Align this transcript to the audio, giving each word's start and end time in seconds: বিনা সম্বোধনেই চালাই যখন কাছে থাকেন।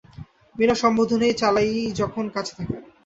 বিনা 0.55 0.75
সম্বোধনেই 0.75 1.33
চালাই 1.33 1.69
যখন 1.99 2.25
কাছে 2.29 2.53
থাকেন। 2.57 2.81